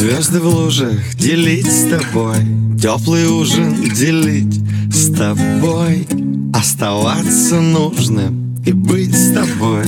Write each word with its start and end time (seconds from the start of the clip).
Звезды 0.00 0.40
в 0.40 0.46
лужах 0.46 1.14
делить 1.16 1.70
с 1.70 1.90
тобой 1.90 2.38
Теплый 2.80 3.26
ужин 3.26 3.82
делить 3.82 4.58
с 4.90 5.14
тобой 5.14 6.08
Оставаться 6.54 7.60
нужным 7.60 8.56
и 8.64 8.72
быть 8.72 9.14
с 9.14 9.34
тобой. 9.34 9.84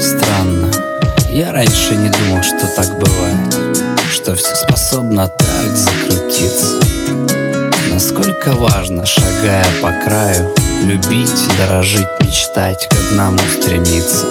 Странно, 0.00 0.72
я 1.32 1.52
раньше 1.52 1.94
не 1.94 2.08
думал, 2.08 2.42
что 2.42 2.66
так 2.74 2.98
бывает 2.98 3.94
Что 4.10 4.34
все 4.34 4.52
способно 4.56 5.28
так 5.28 5.76
закрутиться. 5.76 6.80
Насколько 7.92 8.54
важно, 8.54 9.06
шагая 9.06 9.66
по 9.80 9.92
краю 10.04 10.52
Любить, 10.82 11.48
дорожить, 11.58 12.08
мечтать, 12.20 12.88
к 12.88 12.92
одному 12.92 13.38
стремиться. 13.38 14.26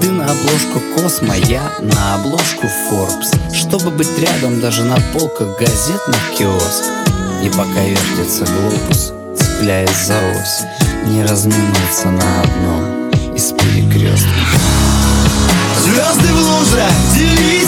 Ты 0.00 0.10
на 0.10 0.26
обложку 0.26 0.80
Космо, 0.96 1.34
я 1.34 1.72
на 1.80 2.14
обложку 2.14 2.66
Forbes. 2.90 3.54
Чтобы 3.54 3.90
быть 3.90 4.18
рядом 4.18 4.60
даже 4.60 4.84
на 4.84 4.96
полках 5.12 5.58
газетных 5.58 6.20
киосков. 6.36 6.92
И 7.42 7.48
пока 7.48 7.82
вертится 7.82 8.44
глобус, 8.44 9.12
цепляясь 9.36 10.06
за 10.06 10.14
ось 10.14 11.10
Не 11.10 11.24
разминуться 11.24 12.10
на 12.10 12.42
одном 12.42 13.10
из 13.34 13.52
перекрестков. 13.52 14.60
Звезды 15.84 16.32
в 16.32 16.38
лужах 16.38 16.92
делить 17.14 17.63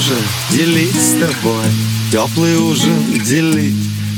Лужах 0.00 0.18
делить 0.50 0.96
с 0.96 1.12
тобой. 1.20 1.66
Теплый 2.10 2.56
ужин 2.56 3.22
делить 3.22 3.74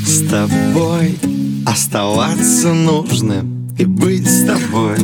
с 0.07 0.25
тобой. 0.29 1.17
Оставаться 1.65 2.73
нужным 2.73 3.69
и 3.77 3.83
быть 3.83 4.25
с 4.25 4.45
тобой. 4.45 4.95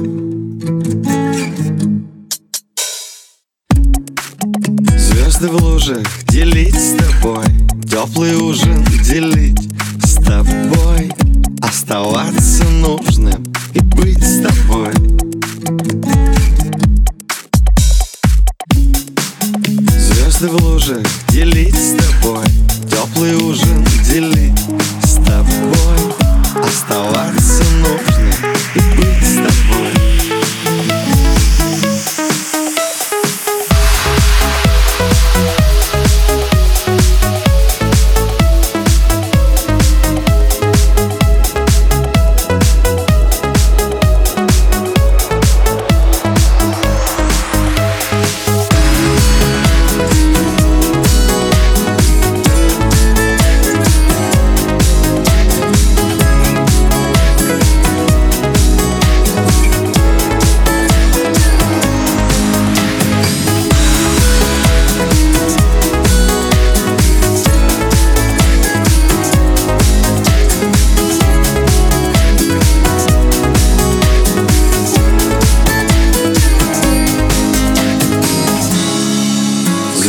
Звезды 4.98 5.50
в 5.50 5.62
лужах 5.62 6.08
делить 6.30 6.80
с 6.80 6.96
тобой. 6.96 7.46
Теплый 7.84 8.38
ужин 8.38 8.82
делить 9.04 9.70
с 10.02 10.14
тобой. 10.24 11.12
Оставаться 11.62 12.64
нужным 12.64 13.49
Теплый 23.20 23.36
ужин 23.36 23.84
делить 24.10 24.49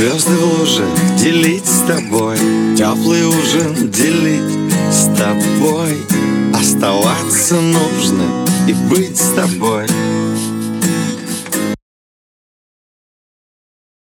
Звезды 0.00 0.34
в 0.34 0.60
лужах 0.60 0.88
делить 1.18 1.66
с 1.66 1.80
тобой 1.80 2.38
Теплый 2.74 3.26
ужин 3.26 3.90
делить 3.90 4.72
с 4.90 5.04
тобой. 5.14 5.94
Оставаться 6.58 7.56
нужным 7.56 8.46
и 8.66 8.72
быть 8.88 9.18
с 9.18 9.34
тобой 9.34 9.86